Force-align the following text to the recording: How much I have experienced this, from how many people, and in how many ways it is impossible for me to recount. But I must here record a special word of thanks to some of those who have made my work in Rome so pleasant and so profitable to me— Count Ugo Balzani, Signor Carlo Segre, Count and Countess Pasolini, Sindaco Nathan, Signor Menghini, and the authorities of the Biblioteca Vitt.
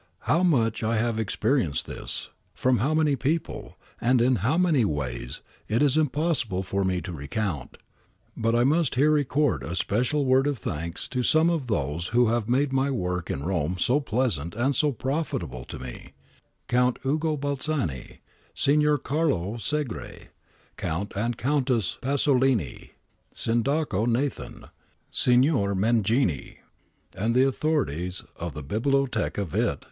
How 0.21 0.41
much 0.41 0.81
I 0.81 0.97
have 0.97 1.19
experienced 1.19 1.85
this, 1.85 2.31
from 2.55 2.79
how 2.79 2.95
many 2.95 3.15
people, 3.15 3.77
and 4.01 4.19
in 4.19 4.37
how 4.37 4.57
many 4.57 4.83
ways 4.83 5.41
it 5.67 5.83
is 5.83 5.95
impossible 5.95 6.63
for 6.63 6.83
me 6.83 7.01
to 7.01 7.11
recount. 7.13 7.77
But 8.35 8.55
I 8.55 8.63
must 8.63 8.95
here 8.95 9.11
record 9.11 9.61
a 9.61 9.75
special 9.75 10.25
word 10.25 10.47
of 10.47 10.57
thanks 10.57 11.07
to 11.09 11.21
some 11.21 11.51
of 11.51 11.67
those 11.67 12.07
who 12.07 12.29
have 12.29 12.49
made 12.49 12.73
my 12.73 12.89
work 12.89 13.29
in 13.29 13.43
Rome 13.45 13.77
so 13.77 13.99
pleasant 13.99 14.55
and 14.55 14.75
so 14.75 14.91
profitable 14.91 15.65
to 15.65 15.77
me— 15.77 16.13
Count 16.67 16.97
Ugo 17.05 17.37
Balzani, 17.37 18.21
Signor 18.55 18.97
Carlo 18.97 19.57
Segre, 19.57 20.29
Count 20.77 21.13
and 21.15 21.37
Countess 21.37 21.99
Pasolini, 22.01 22.93
Sindaco 23.35 24.07
Nathan, 24.07 24.65
Signor 25.11 25.75
Menghini, 25.75 26.57
and 27.15 27.35
the 27.35 27.45
authorities 27.47 28.23
of 28.37 28.55
the 28.55 28.63
Biblioteca 28.63 29.45
Vitt. 29.45 29.77